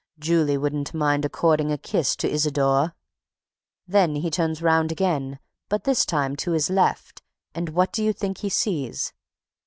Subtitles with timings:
[0.17, 2.95] Julie wouldn't mind according a kiss to Isidore!'
[3.87, 5.37] Then he turns round again,
[5.69, 7.21] but, this time, to the left;
[7.53, 9.13] and what do you think he sees?